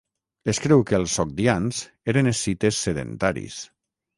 Es 0.53 0.59
creu 0.63 0.81
que 0.91 0.95
els 0.99 1.17
sogdians 1.17 1.81
eren 2.15 2.33
escites 2.33 2.81
sedentaris. 2.89 3.61